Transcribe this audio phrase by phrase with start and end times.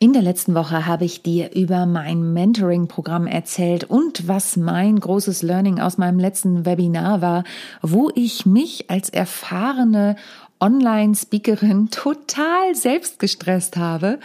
[0.00, 5.42] In der letzten Woche habe ich dir über mein Mentoring-Programm erzählt und was mein großes
[5.42, 7.42] Learning aus meinem letzten Webinar war,
[7.82, 10.14] wo ich mich als erfahrene
[10.60, 14.20] Online-Speakerin total selbst gestresst habe,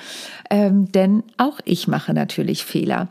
[0.52, 3.08] ähm, denn auch ich mache natürlich Fehler.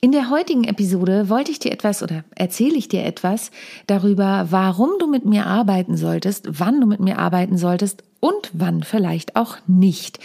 [0.00, 3.50] In der heutigen Episode wollte ich dir etwas oder erzähle ich dir etwas
[3.88, 8.82] darüber, warum du mit mir arbeiten solltest, wann du mit mir arbeiten solltest und wann
[8.82, 10.18] vielleicht auch nicht.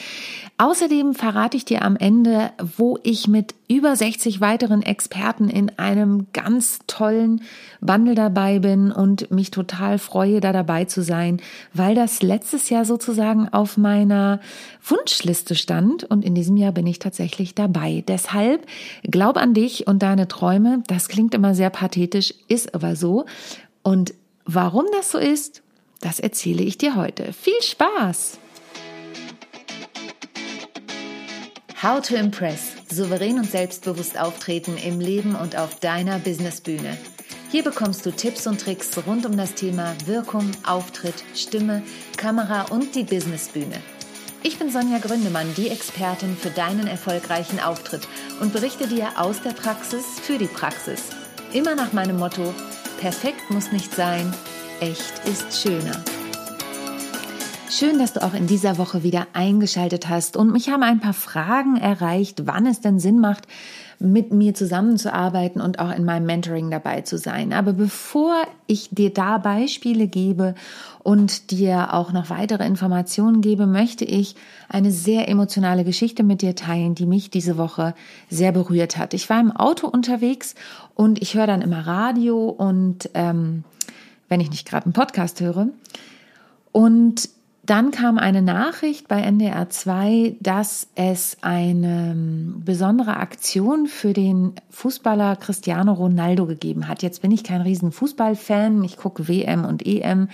[0.58, 6.26] Außerdem verrate ich dir am Ende, wo ich mit über 60 weiteren Experten in einem
[6.34, 7.44] ganz tollen
[7.80, 11.42] Bundle dabei bin und mich total freue, da dabei zu sein,
[11.76, 14.40] weil das letztes Jahr sozusagen auf meiner
[14.84, 18.04] Wunschliste stand und in diesem Jahr bin ich tatsächlich dabei.
[18.08, 18.66] Deshalb
[19.04, 20.82] glaub an dich und deine Träume.
[20.88, 23.26] Das klingt immer sehr pathetisch, ist aber so.
[23.84, 25.62] Und warum das so ist,
[26.02, 27.34] das erzähle ich dir heute.
[27.34, 28.40] Viel Spaß!
[31.82, 32.74] How to Impress.
[32.92, 36.96] Souverän und selbstbewusst auftreten im Leben und auf deiner Businessbühne.
[37.50, 41.82] Hier bekommst du Tipps und Tricks rund um das Thema Wirkung, Auftritt, Stimme,
[42.18, 43.82] Kamera und die Businessbühne.
[44.44, 48.08] Ich bin Sonja Gründemann, die Expertin für deinen erfolgreichen Auftritt
[48.40, 51.10] und berichte dir aus der Praxis für die Praxis.
[51.52, 52.54] Immer nach meinem Motto,
[53.00, 54.34] perfekt muss nicht sein,
[54.82, 56.04] echt ist schöner.
[57.70, 60.36] Schön, dass du auch in dieser Woche wieder eingeschaltet hast.
[60.36, 63.48] Und mich haben ein paar Fragen erreicht, wann es denn Sinn macht,
[64.00, 67.54] mit mir zusammenzuarbeiten und auch in meinem Mentoring dabei zu sein.
[67.54, 68.34] Aber bevor
[68.66, 70.56] ich dir da Beispiele gebe
[71.04, 74.36] und dir auch noch weitere Informationen gebe, möchte ich
[74.68, 77.94] eine sehr emotionale Geschichte mit dir teilen, die mich diese Woche
[78.30, 79.14] sehr berührt hat.
[79.14, 80.56] Ich war im Auto unterwegs
[80.96, 83.64] und ich höre dann immer Radio und ähm,
[84.32, 85.68] wenn ich nicht gerade einen Podcast höre.
[86.72, 87.30] Und
[87.64, 94.54] dann kam eine Nachricht bei NDR 2, dass es eine ähm, besondere Aktion für den
[94.70, 97.04] Fußballer Cristiano Ronaldo gegeben hat.
[97.04, 100.30] Jetzt bin ich kein riesen Fußballfan, ich gucke WM und EM,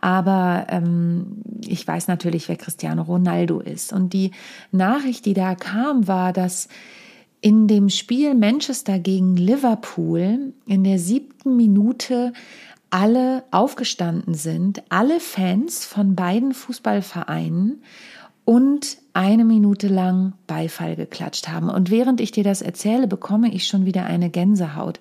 [0.00, 3.92] aber ähm, ich weiß natürlich, wer Cristiano Ronaldo ist.
[3.92, 4.32] Und die
[4.70, 6.68] Nachricht, die da kam, war, dass
[7.40, 12.32] in dem Spiel Manchester gegen Liverpool in der siebten Minute
[12.90, 17.82] alle aufgestanden sind, alle Fans von beiden Fußballvereinen
[18.44, 21.68] und eine Minute lang Beifall geklatscht haben.
[21.68, 25.00] Und während ich dir das erzähle, bekomme ich schon wieder eine Gänsehaut.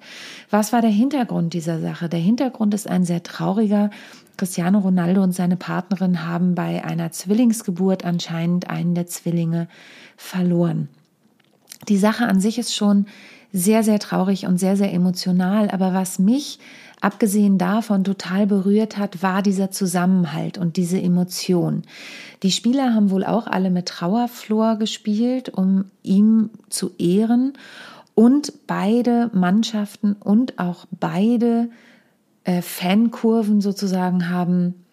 [0.49, 2.09] Was war der Hintergrund dieser Sache?
[2.09, 3.91] Der Hintergrund ist ein sehr trauriger.
[4.37, 9.67] Cristiano Ronaldo und seine Partnerin haben bei einer Zwillingsgeburt anscheinend einen der Zwillinge
[10.17, 10.89] verloren.
[11.87, 13.05] Die Sache an sich ist schon
[13.53, 15.69] sehr, sehr traurig und sehr, sehr emotional.
[15.69, 16.59] Aber was mich
[17.05, 21.83] abgesehen davon total berührt hat, war dieser Zusammenhalt und diese Emotion.
[22.41, 27.53] Die Spieler haben wohl auch alle mit Trauerflor gespielt, um ihm zu ehren.
[28.15, 31.69] Und beide Mannschaften und auch beide
[32.43, 34.84] äh, Fankurven sozusagen haben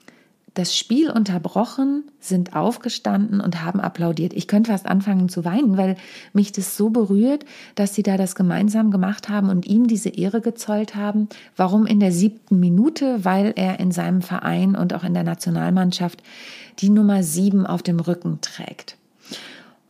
[0.55, 4.35] das Spiel unterbrochen, sind aufgestanden und haben applaudiert.
[4.35, 5.97] Ich könnte fast anfangen zu weinen, weil
[6.35, 10.43] mich das so berührt, dass sie da das gemeinsam gemacht haben und ihm diese Ehre
[10.43, 11.29] gezollt haben.
[11.57, 13.25] Warum in der siebten Minute?
[13.25, 16.23] Weil er in seinem Verein und auch in der Nationalmannschaft
[16.81, 18.99] die Nummer sieben auf dem Rücken trägt.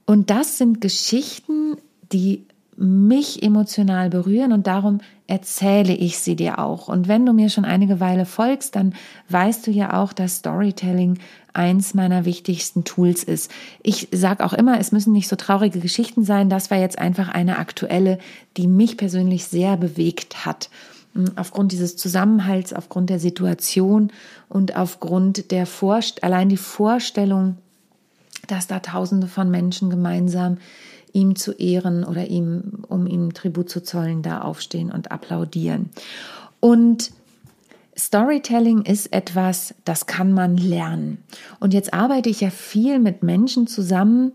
[0.06, 1.76] Und das sind Geschichten,
[2.12, 2.44] die
[2.82, 6.88] mich emotional berühren und darum erzähle ich sie dir auch.
[6.88, 8.94] Und wenn du mir schon einige Weile folgst, dann
[9.28, 11.19] weißt du ja auch, dass Storytelling
[11.53, 13.50] eins meiner wichtigsten Tools ist.
[13.82, 16.50] Ich sage auch immer, es müssen nicht so traurige Geschichten sein.
[16.50, 18.19] Das war jetzt einfach eine aktuelle,
[18.56, 20.69] die mich persönlich sehr bewegt hat.
[21.14, 24.10] Hm, aufgrund dieses Zusammenhalts, aufgrund der Situation
[24.49, 27.59] und aufgrund der Vorst allein die Vorstellung,
[28.49, 30.59] dass da Tausende von Menschen gemeinsam
[31.12, 35.90] ihm zu ehren oder ihm, um ihm Tribut zu zollen, da aufstehen und applaudieren.
[36.60, 37.12] Und
[37.96, 41.18] Storytelling ist etwas, das kann man lernen.
[41.60, 44.32] Und jetzt arbeite ich ja viel mit Menschen zusammen,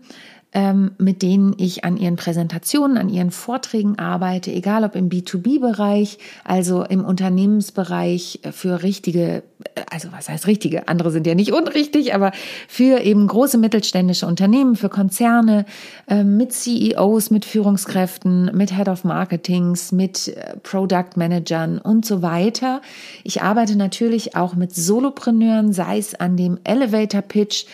[0.54, 6.18] ähm, mit denen ich an ihren Präsentationen, an ihren Vorträgen arbeite, egal ob im B2B-Bereich,
[6.42, 9.42] also im Unternehmensbereich für richtige,
[9.90, 12.32] also was heißt richtige, andere sind ja nicht unrichtig, aber
[12.66, 15.66] für eben große mittelständische Unternehmen, für Konzerne,
[16.06, 22.22] äh, mit CEOs, mit Führungskräften, mit Head of Marketings, mit äh, Product Managern und so
[22.22, 22.80] weiter.
[23.22, 27.66] Ich arbeite natürlich auch mit Solopreneuren, sei es an dem Elevator Pitch,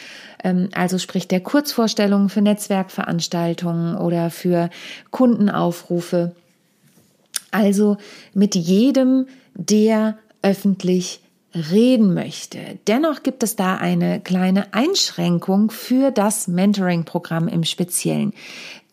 [0.72, 4.70] also sprich der Kurzvorstellungen für Netzwerkveranstaltungen oder für
[5.10, 6.34] Kundenaufrufe.
[7.50, 7.96] Also
[8.34, 11.20] mit jedem, der öffentlich
[11.54, 12.58] reden möchte.
[12.86, 18.32] Dennoch gibt es da eine kleine Einschränkung für das Mentoring-Programm im Speziellen.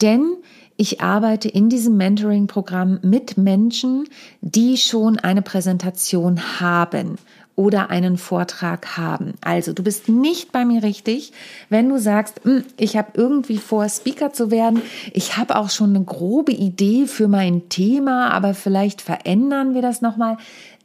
[0.01, 0.38] Denn
[0.77, 4.07] ich arbeite in diesem Mentoring-Programm mit Menschen,
[4.42, 7.18] die schon eine Präsentation haben
[7.56, 9.33] oder einen Vortrag haben.
[9.42, 11.33] Also du bist nicht bei mir richtig,
[11.69, 14.81] wenn du sagst, hm, ich habe irgendwie vor, Speaker zu werden.
[15.13, 20.01] Ich habe auch schon eine grobe Idee für mein Thema, aber vielleicht verändern wir das
[20.01, 20.38] nochmal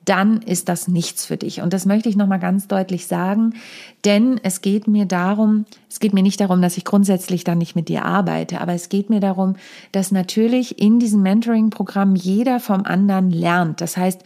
[0.07, 1.61] dann ist das nichts für dich.
[1.61, 3.55] Und das möchte ich nochmal ganz deutlich sagen,
[4.05, 7.75] denn es geht mir darum, es geht mir nicht darum, dass ich grundsätzlich dann nicht
[7.75, 9.57] mit dir arbeite, aber es geht mir darum,
[9.91, 13.81] dass natürlich in diesem Mentoring-Programm jeder vom anderen lernt.
[13.81, 14.23] Das heißt,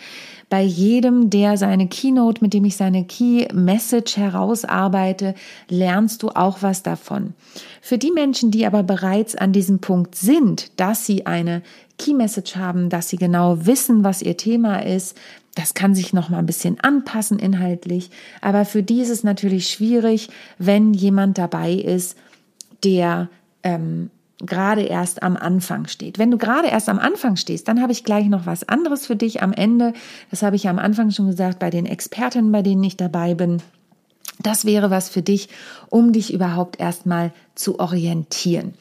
[0.50, 5.35] bei jedem, der seine Keynote, mit dem ich seine Key Message herausarbeite,
[5.69, 7.35] lernst du auch was davon.
[7.81, 11.62] Für die Menschen, die aber bereits an diesem Punkt sind, dass sie eine
[11.99, 15.17] Key Message haben, dass sie genau wissen, was ihr Thema ist,
[15.55, 18.11] das kann sich noch mal ein bisschen anpassen inhaltlich,
[18.41, 22.17] aber für die ist es natürlich schwierig, wenn jemand dabei ist,
[22.82, 23.29] der
[23.62, 26.19] ähm, gerade erst am Anfang steht.
[26.19, 29.16] Wenn du gerade erst am Anfang stehst, dann habe ich gleich noch was anderes für
[29.16, 29.92] dich am Ende.
[30.31, 33.62] Das habe ich am Anfang schon gesagt bei den Expertinnen, bei denen ich dabei bin.
[34.42, 35.48] Das wäre was für dich,
[35.90, 38.75] um dich überhaupt erstmal zu orientieren.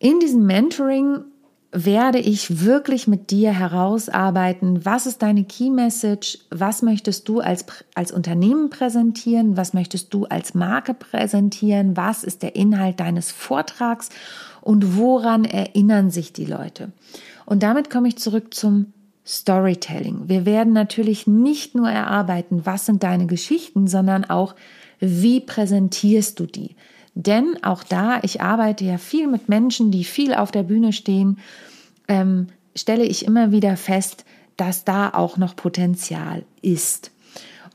[0.00, 1.24] In diesem Mentoring
[1.74, 7.66] werde ich wirklich mit dir herausarbeiten, was ist deine Key Message, was möchtest du als,
[7.96, 14.10] als Unternehmen präsentieren, was möchtest du als Marke präsentieren, was ist der Inhalt deines Vortrags
[14.60, 16.92] und woran erinnern sich die Leute.
[17.44, 18.92] Und damit komme ich zurück zum
[19.26, 20.28] Storytelling.
[20.28, 24.54] Wir werden natürlich nicht nur erarbeiten, was sind deine Geschichten, sondern auch,
[25.00, 26.76] wie präsentierst du die.
[27.14, 31.38] Denn auch da, ich arbeite ja viel mit Menschen, die viel auf der Bühne stehen,
[32.08, 34.24] ähm, stelle ich immer wieder fest,
[34.56, 37.12] dass da auch noch Potenzial ist.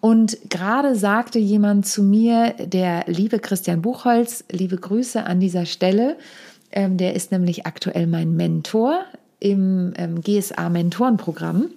[0.02, 6.18] Und gerade sagte jemand zu mir, der liebe Christian Buchholz, liebe Grüße an dieser Stelle,
[6.72, 9.04] ähm, der ist nämlich aktuell mein Mentor
[9.40, 11.70] im ähm, GSA Mentorenprogramm.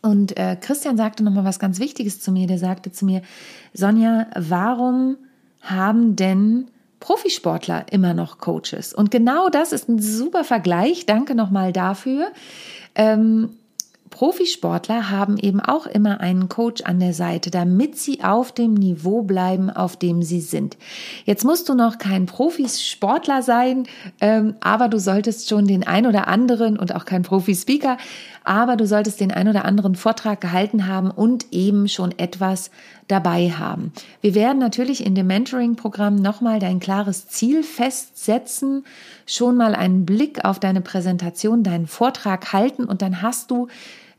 [0.00, 2.48] Und äh, Christian sagte nochmal was ganz Wichtiges zu mir.
[2.48, 3.22] Der sagte zu mir,
[3.72, 5.16] Sonja, warum
[5.62, 6.68] haben denn
[7.00, 8.92] Profisportler immer noch Coaches?
[8.92, 11.06] Und genau das ist ein super Vergleich.
[11.06, 12.32] Danke nochmal dafür.
[12.94, 13.56] Ähm,
[14.22, 19.22] Profisportler haben eben auch immer einen Coach an der Seite, damit sie auf dem Niveau
[19.22, 20.76] bleiben, auf dem sie sind.
[21.24, 23.82] Jetzt musst du noch kein Profisportler sein,
[24.20, 27.96] ähm, aber du solltest schon den ein oder anderen und auch kein Profispeaker,
[28.44, 32.70] aber du solltest den ein oder anderen Vortrag gehalten haben und eben schon etwas
[33.08, 33.92] dabei haben.
[34.20, 38.84] Wir werden natürlich in dem Mentoring-Programm nochmal dein klares Ziel festsetzen,
[39.26, 43.66] schon mal einen Blick auf deine Präsentation, deinen Vortrag halten und dann hast du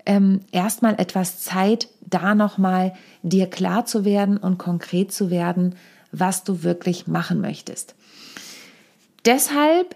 [0.05, 5.75] ähm, erstmal etwas Zeit, da nochmal dir klar zu werden und konkret zu werden,
[6.11, 7.95] was du wirklich machen möchtest.
[9.25, 9.95] Deshalb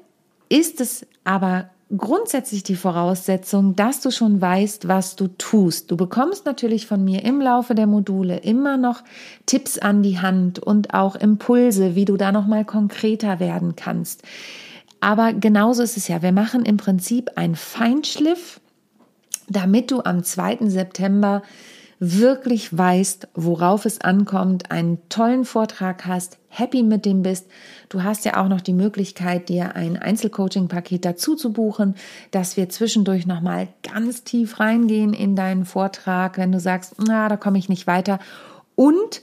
[0.49, 5.89] ist es aber grundsätzlich die Voraussetzung, dass du schon weißt, was du tust.
[5.89, 9.03] Du bekommst natürlich von mir im Laufe der Module immer noch
[9.45, 14.23] Tipps an die Hand und auch Impulse, wie du da noch mal konkreter werden kannst.
[14.99, 16.21] Aber genauso ist es ja.
[16.21, 18.59] Wir machen im Prinzip einen Feinschliff,
[19.47, 20.69] damit du am 2.
[20.69, 21.41] September
[21.99, 27.47] wirklich weißt, worauf es ankommt, einen tollen Vortrag hast, happy mit dem bist.
[27.89, 31.95] Du hast ja auch noch die Möglichkeit, dir ein Einzelcoaching-Paket dazu zu buchen,
[32.29, 37.37] dass wir zwischendurch nochmal ganz tief reingehen in deinen Vortrag, wenn du sagst, na, da
[37.37, 38.19] komme ich nicht weiter.
[38.75, 39.21] Und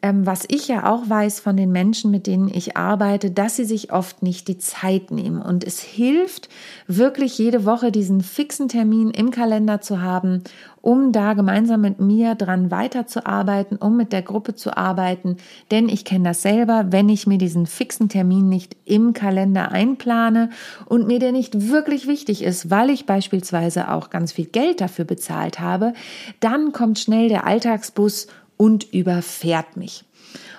[0.00, 3.64] ähm, was ich ja auch weiß von den Menschen, mit denen ich arbeite, dass sie
[3.64, 5.42] sich oft nicht die Zeit nehmen.
[5.42, 6.48] Und es hilft
[6.86, 10.44] wirklich jede Woche diesen fixen Termin im Kalender zu haben,
[10.80, 15.36] um da gemeinsam mit mir dran weiterzuarbeiten, um mit der Gruppe zu arbeiten.
[15.72, 20.50] Denn ich kenne das selber, wenn ich mir diesen fixen Termin nicht im Kalender einplane
[20.86, 25.04] und mir der nicht wirklich wichtig ist, weil ich beispielsweise auch ganz viel Geld dafür
[25.04, 25.92] bezahlt habe,
[26.38, 28.28] dann kommt schnell der Alltagsbus
[28.58, 30.04] und überfährt mich.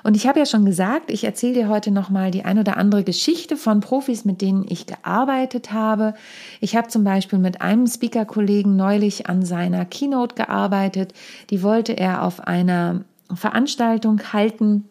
[0.03, 2.77] Und ich habe ja schon gesagt, ich erzähle dir heute noch mal die ein oder
[2.77, 6.15] andere Geschichte von Profis, mit denen ich gearbeitet habe.
[6.61, 11.13] Ich habe zum Beispiel mit einem Speaker-Kollegen neulich an seiner Keynote gearbeitet.
[11.51, 14.85] Die wollte er auf einer Veranstaltung halten,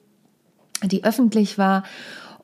[0.85, 1.83] die öffentlich war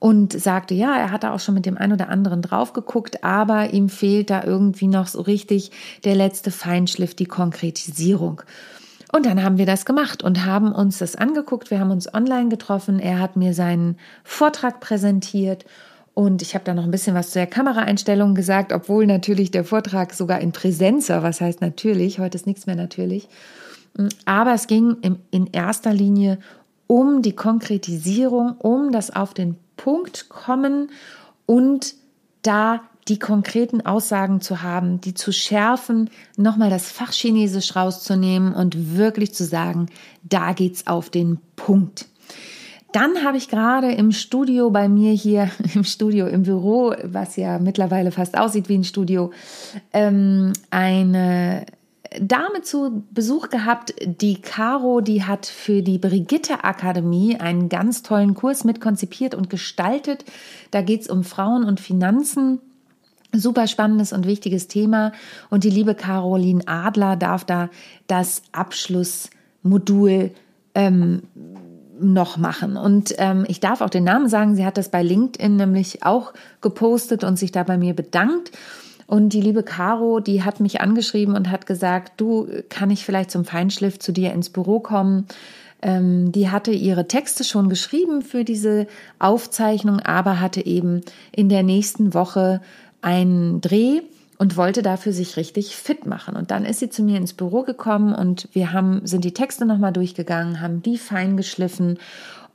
[0.01, 3.73] und sagte, ja, er hatte auch schon mit dem einen oder anderen drauf geguckt, aber
[3.73, 5.71] ihm fehlt da irgendwie noch so richtig
[6.05, 8.43] der letzte Feinschliff, die Konkretisierung.
[9.15, 11.71] Und dann haben wir das gemacht und haben uns das angeguckt.
[11.71, 12.99] Wir haben uns online getroffen.
[12.99, 15.65] Er hat mir seinen Vortrag präsentiert
[16.15, 19.63] und ich habe da noch ein bisschen was zu der Kameraeinstellung gesagt, obwohl natürlich der
[19.63, 21.23] Vortrag sogar in Präsenz war.
[21.23, 22.19] Was heißt natürlich?
[22.19, 23.29] Heute ist nichts mehr natürlich.
[24.25, 24.97] Aber es ging
[25.31, 26.41] in erster Linie
[26.89, 30.91] um die Konkretisierung, um das auf den Punkt kommen
[31.47, 31.95] und
[32.43, 39.35] da die konkreten Aussagen zu haben, die zu schärfen, nochmal das Fachchinesisch rauszunehmen und wirklich
[39.35, 39.87] zu sagen,
[40.23, 42.07] da geht's auf den Punkt.
[42.93, 47.59] Dann habe ich gerade im Studio bei mir hier, im Studio, im Büro, was ja
[47.59, 49.33] mittlerweile fast aussieht wie ein Studio,
[49.93, 51.67] ähm, eine
[52.21, 58.35] Dame zu Besuch gehabt, die Caro, die hat für die Brigitte Akademie einen ganz tollen
[58.35, 60.25] Kurs mit konzipiert und gestaltet.
[60.71, 62.61] Da geht es um Frauen und Finanzen.
[63.35, 65.13] Super spannendes und wichtiges Thema.
[65.51, 67.69] Und die liebe Caroline Adler darf da
[68.07, 70.31] das Abschlussmodul
[70.75, 71.23] ähm,
[72.01, 72.77] noch machen.
[72.77, 76.33] Und ähm, ich darf auch den Namen sagen, sie hat das bei LinkedIn nämlich auch
[76.61, 78.53] gepostet und sich da bei mir bedankt.
[79.07, 83.31] Und die liebe Caro, die hat mich angeschrieben und hat gesagt, du, kann ich vielleicht
[83.31, 85.27] zum Feinschliff zu dir ins Büro kommen?
[85.83, 88.87] Ähm, die hatte ihre Texte schon geschrieben für diese
[89.19, 92.63] Aufzeichnung, aber hatte eben in der nächsten Woche
[93.05, 94.01] einen Dreh
[94.39, 96.37] und wollte dafür sich richtig fit machen.
[96.37, 99.67] Und dann ist sie zu mir ins Büro gekommen und wir haben, sind die Texte
[99.67, 101.99] nochmal durchgegangen, haben die fein geschliffen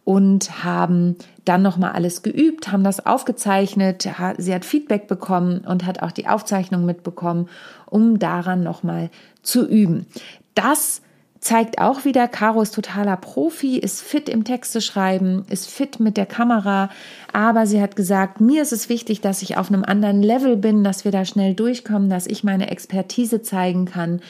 [0.04, 4.10] und haben dann nochmal alles geübt, haben das aufgezeichnet.
[4.38, 7.48] Sie hat Feedback bekommen und hat auch die Aufzeichnung mitbekommen,
[7.86, 9.12] um daran nochmal
[9.44, 10.08] zu üben.
[10.56, 11.02] Das
[11.40, 16.18] zeigt auch wieder, Caro ist totaler Profi, ist fit im Texte schreiben, ist fit mit
[16.18, 16.90] der Kamera,
[17.32, 20.84] aber sie hat gesagt, mir ist es wichtig, dass ich auf einem anderen Level bin,
[20.84, 24.22] dass wir da schnell durchkommen, dass ich meine Expertise zeigen kann.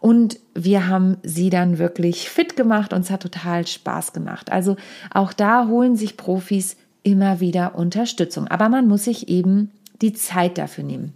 [0.00, 4.52] Und wir haben sie dann wirklich fit gemacht und es hat total Spaß gemacht.
[4.52, 4.76] Also
[5.12, 8.48] auch da holen sich Profis immer wieder Unterstützung.
[8.48, 9.70] Aber man muss sich eben
[10.02, 11.14] die Zeit dafür nehmen.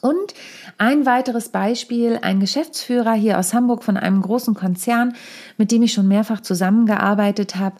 [0.00, 0.34] Und
[0.78, 5.14] ein weiteres Beispiel, ein Geschäftsführer hier aus Hamburg von einem großen Konzern,
[5.58, 7.76] mit dem ich schon mehrfach zusammengearbeitet habe,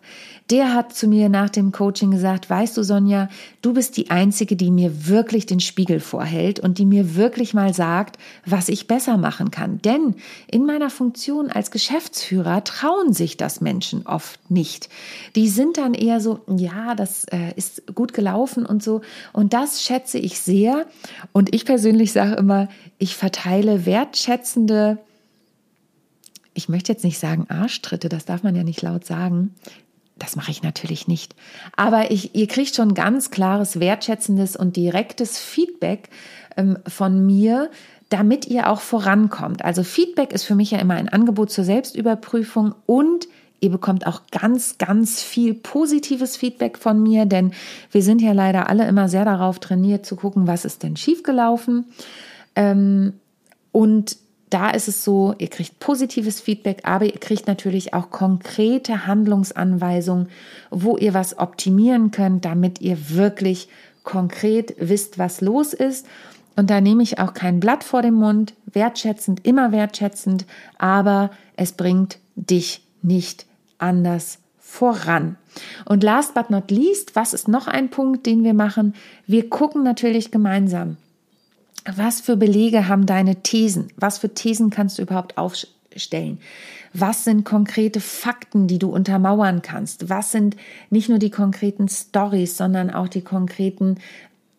[0.51, 3.29] der hat zu mir nach dem Coaching gesagt, weißt du Sonja,
[3.63, 7.73] du bist die Einzige, die mir wirklich den Spiegel vorhält und die mir wirklich mal
[7.73, 9.81] sagt, was ich besser machen kann.
[9.83, 10.17] Denn
[10.51, 14.89] in meiner Funktion als Geschäftsführer trauen sich das Menschen oft nicht.
[15.37, 19.03] Die sind dann eher so, ja, das äh, ist gut gelaufen und so.
[19.33, 20.87] Und das schätze ich sehr.
[21.33, 24.99] Und ich persönlich sage immer, ich verteile wertschätzende
[26.53, 29.55] ich möchte jetzt nicht sagen Arschtritte, das darf man ja nicht laut sagen,
[30.21, 31.35] das mache ich natürlich nicht.
[31.77, 36.11] Aber ich, ihr kriegt schon ganz klares, wertschätzendes und direktes Feedback
[36.57, 37.71] ähm, von mir,
[38.11, 39.65] damit ihr auch vorankommt.
[39.65, 43.29] Also Feedback ist für mich ja immer ein Angebot zur Selbstüberprüfung und
[43.61, 47.53] ihr bekommt auch ganz, ganz viel positives Feedback von mir, denn
[47.91, 51.87] wir sind ja leider alle immer sehr darauf trainiert zu gucken, was ist denn schiefgelaufen.
[52.57, 53.15] Ähm,
[53.73, 54.17] und
[54.51, 60.29] da ist es so, ihr kriegt positives Feedback, aber ihr kriegt natürlich auch konkrete Handlungsanweisungen,
[60.71, 63.69] wo ihr was optimieren könnt, damit ihr wirklich
[64.03, 66.07] konkret wisst, was los ist.
[66.57, 70.47] Und da nehme ich auch kein Blatt vor dem Mund, wertschätzend, immer wertschätzend,
[70.79, 73.47] aber es bringt dich nicht
[73.79, 75.37] anders voran.
[75.85, 78.95] Und last but not least, was ist noch ein Punkt, den wir machen?
[79.27, 80.97] Wir gucken natürlich gemeinsam,
[81.85, 83.93] was für Belege haben deine Thesen?
[83.97, 86.39] Was für Thesen kannst du überhaupt aufstellen?
[86.93, 90.09] Was sind konkrete Fakten, die du untermauern kannst?
[90.09, 90.57] Was sind
[90.91, 93.99] nicht nur die konkreten Stories, sondern auch die konkreten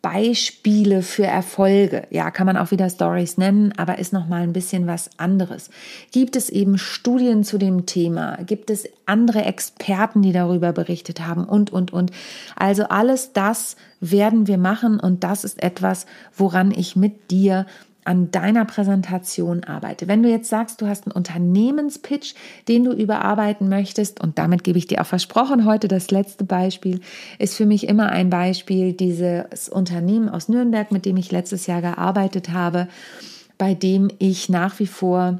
[0.01, 2.07] Beispiele für Erfolge.
[2.09, 5.69] Ja, kann man auch wieder Stories nennen, aber ist noch mal ein bisschen was anderes.
[6.11, 8.37] Gibt es eben Studien zu dem Thema?
[8.45, 12.11] Gibt es andere Experten, die darüber berichtet haben und und und.
[12.55, 17.67] Also alles das werden wir machen und das ist etwas, woran ich mit dir
[18.03, 20.07] an deiner Präsentation arbeite.
[20.07, 22.33] Wenn du jetzt sagst, du hast einen Unternehmenspitch,
[22.67, 27.01] den du überarbeiten möchtest, und damit gebe ich dir auch versprochen, heute das letzte Beispiel,
[27.37, 31.81] ist für mich immer ein Beispiel dieses Unternehmen aus Nürnberg, mit dem ich letztes Jahr
[31.81, 32.87] gearbeitet habe,
[33.57, 35.39] bei dem ich nach wie vor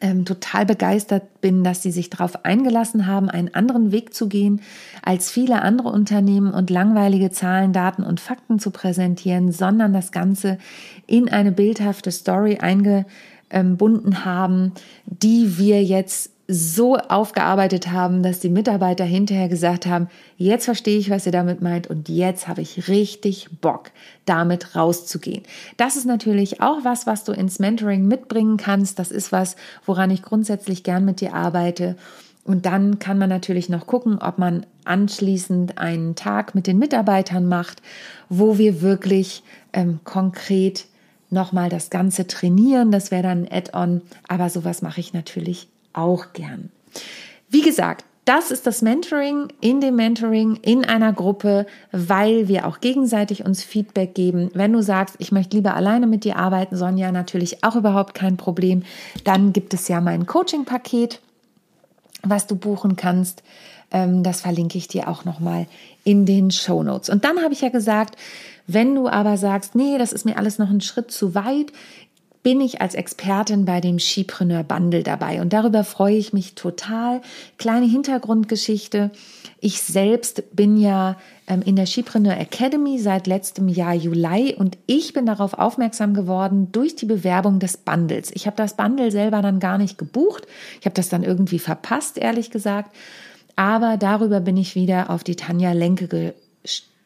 [0.00, 4.60] ähm, total begeistert bin, dass sie sich darauf eingelassen haben, einen anderen Weg zu gehen
[5.02, 10.58] als viele andere Unternehmen und langweilige Zahlen, Daten und Fakten zu präsentieren, sondern das Ganze
[11.06, 14.72] in eine bildhafte Story eingebunden haben,
[15.06, 21.10] die wir jetzt so aufgearbeitet haben, dass die Mitarbeiter hinterher gesagt haben, jetzt verstehe ich,
[21.10, 23.90] was ihr damit meint und jetzt habe ich richtig Bock,
[24.24, 25.42] damit rauszugehen.
[25.76, 28.98] Das ist natürlich auch was, was du ins Mentoring mitbringen kannst.
[28.98, 31.96] Das ist was, woran ich grundsätzlich gern mit dir arbeite.
[32.44, 37.46] Und dann kann man natürlich noch gucken, ob man anschließend einen Tag mit den Mitarbeitern
[37.46, 37.82] macht,
[38.30, 39.42] wo wir wirklich
[39.74, 40.86] ähm, konkret
[41.28, 42.90] nochmal das Ganze trainieren.
[42.90, 44.00] Das wäre dann ein Add-on.
[44.28, 46.70] Aber sowas mache ich natürlich auch gern.
[47.48, 52.80] Wie gesagt, das ist das Mentoring in dem Mentoring in einer Gruppe, weil wir auch
[52.80, 54.50] gegenseitig uns Feedback geben.
[54.52, 58.36] Wenn du sagst, ich möchte lieber alleine mit dir arbeiten, Sonja, natürlich auch überhaupt kein
[58.36, 58.82] Problem.
[59.24, 61.22] Dann gibt es ja mein Coaching-Paket,
[62.22, 63.42] was du buchen kannst.
[63.90, 65.66] Ähm, das verlinke ich dir auch nochmal
[66.04, 67.08] in den Show Notes.
[67.08, 68.18] Und dann habe ich ja gesagt,
[68.66, 71.72] wenn du aber sagst, nee, das ist mir alles noch ein Schritt zu weit,
[72.48, 77.20] bin ich als Expertin bei dem Skipreneur Bundle dabei und darüber freue ich mich total.
[77.58, 79.10] Kleine Hintergrundgeschichte.
[79.60, 85.12] Ich selbst bin ja ähm, in der Skipreneur Academy seit letztem Jahr Juli und ich
[85.12, 88.30] bin darauf aufmerksam geworden durch die Bewerbung des Bundles.
[88.32, 90.46] Ich habe das Bundle selber dann gar nicht gebucht.
[90.80, 92.96] Ich habe das dann irgendwie verpasst, ehrlich gesagt.
[93.56, 96.97] Aber darüber bin ich wieder auf die Tanja Lenke gestoßen.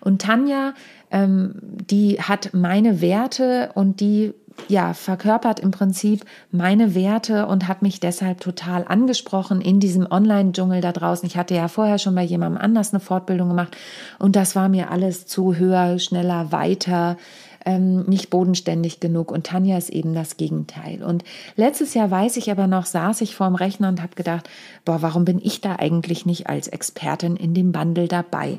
[0.00, 0.74] Und Tanja
[1.12, 4.32] ähm, die hat meine Werte und die
[4.68, 10.80] ja, verkörpert im Prinzip meine Werte und hat mich deshalb total angesprochen in diesem Online-Dschungel
[10.80, 11.26] da draußen.
[11.26, 13.76] Ich hatte ja vorher schon bei jemandem anders eine Fortbildung gemacht
[14.18, 17.16] und das war mir alles zu höher, schneller, weiter,
[17.64, 19.30] ähm, nicht bodenständig genug.
[19.30, 21.02] Und Tanja ist eben das Gegenteil.
[21.02, 21.24] Und
[21.56, 24.48] letztes Jahr weiß ich aber noch, saß ich vorm Rechner und habe gedacht,
[24.84, 28.58] boah, warum bin ich da eigentlich nicht als Expertin in dem Bundle dabei?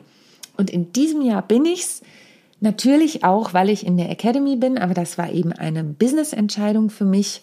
[0.58, 2.02] Und in diesem Jahr bin ich's
[2.64, 7.04] Natürlich auch, weil ich in der Academy bin, aber das war eben eine Business-Entscheidung für
[7.04, 7.42] mich.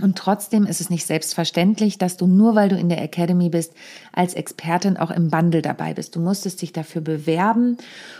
[0.00, 3.74] Und trotzdem ist es nicht selbstverständlich, dass du nur weil du in der Academy bist,
[4.12, 6.16] als Expertin auch im Bundle dabei bist.
[6.16, 7.76] Du musstest dich dafür bewerben.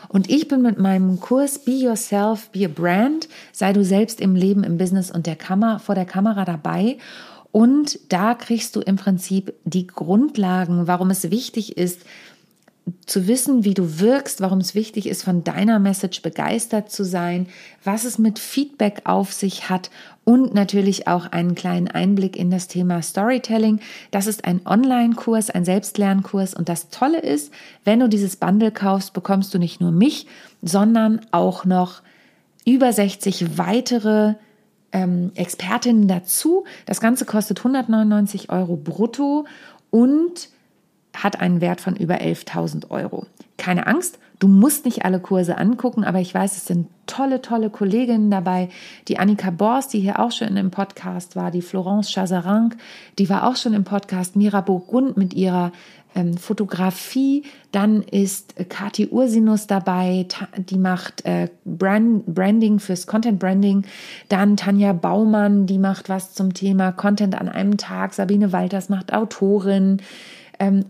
[0.09, 4.37] Und ich bin mit meinem Kurs Be Yourself, Be a Brand, sei du selbst im
[4.37, 6.99] Leben, im Business und der Kamera, vor der Kamera dabei.
[7.53, 12.01] Und da kriegst du im Prinzip die Grundlagen, warum es wichtig ist,
[13.07, 17.47] zu wissen, wie du wirkst, warum es wichtig ist, von deiner Message begeistert zu sein,
[17.85, 19.91] was es mit Feedback auf sich hat
[20.25, 23.81] und natürlich auch einen kleinen Einblick in das Thema Storytelling.
[24.11, 27.53] Das ist ein Online-Kurs, ein Selbstlernkurs und das Tolle ist,
[27.85, 30.27] wenn du dieses Bundle kaufst, bekommst du nicht nur mich,
[30.61, 32.03] sondern auch noch
[32.65, 34.35] über 60 weitere
[34.93, 36.65] ähm, Expertinnen dazu.
[36.87, 39.47] Das Ganze kostet 199 Euro brutto
[39.91, 40.49] und
[41.15, 43.27] hat einen Wert von über 11.000 Euro.
[43.59, 47.71] Keine Angst, du musst nicht alle Kurse angucken, aber ich weiß, es sind tolle, tolle
[47.71, 48.71] Kolleginnen dabei.
[49.09, 52.77] Die Annika Bors, die hier auch schon im Podcast war, die Florence Chazarank,
[53.19, 55.73] die war auch schon im Podcast, Mira Burgund mit ihrer
[56.15, 57.45] ähm, Fotografie.
[57.71, 63.85] Dann ist äh, Kati Ursinus dabei, die macht äh, Brand, Branding fürs Content Branding.
[64.29, 68.15] Dann Tanja Baumann, die macht was zum Thema Content an einem Tag.
[68.15, 69.99] Sabine Walters macht Autorin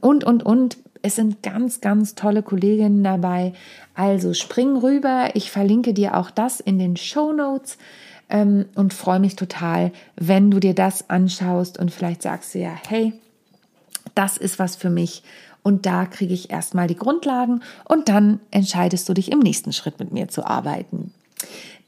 [0.00, 0.76] und, und, und.
[1.04, 3.54] Es sind ganz, ganz tolle Kolleginnen dabei.
[3.94, 5.30] Also spring rüber.
[5.35, 7.76] Ich verlinke dir auch das in den Show Notes
[8.28, 12.72] ähm, und freue mich total, wenn du dir das anschaust und vielleicht sagst du ja,
[12.88, 13.12] hey,
[14.14, 15.22] das ist was für mich.
[15.62, 20.00] Und da kriege ich erstmal die Grundlagen und dann entscheidest du dich im nächsten Schritt
[20.00, 21.12] mit mir zu arbeiten.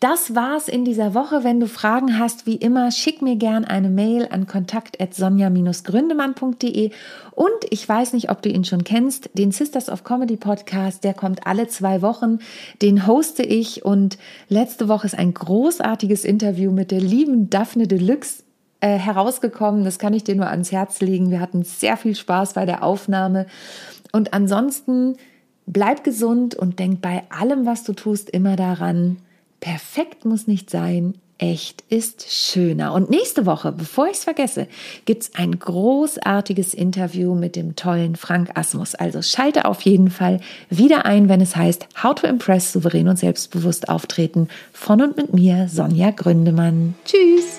[0.01, 1.45] Das war's in dieser Woche.
[1.45, 6.91] Wenn du Fragen hast, wie immer, schick mir gern eine Mail an kontakt@sonja-gründemann.de
[7.31, 11.15] und ich weiß nicht, ob du ihn schon kennst, den Sisters of Comedy Podcast, der
[11.15, 12.41] kommt alle zwei Wochen,
[12.83, 14.19] den hoste ich und
[14.51, 18.43] letzte Woche ist ein großartiges Interview mit der lieben Daphne Deluxe
[18.81, 19.85] äh, herausgekommen.
[19.85, 21.31] Das kann ich dir nur ans Herz legen.
[21.31, 23.47] Wir hatten sehr viel Spaß bei der Aufnahme
[24.13, 25.17] und ansonsten
[25.67, 29.17] bleib gesund und denk bei allem, was du tust, immer daran,
[29.65, 32.93] Perfekt muss nicht sein, echt ist schöner.
[32.93, 34.67] Und nächste Woche, bevor ich es vergesse,
[35.07, 38.95] gibt es ein großartiges Interview mit dem tollen Frank Asmus.
[38.95, 43.19] Also schalte auf jeden Fall wieder ein, wenn es heißt How to Impress souverän und
[43.19, 46.95] selbstbewusst auftreten von und mit mir, Sonja Gründemann.
[47.07, 47.59] Tschüss!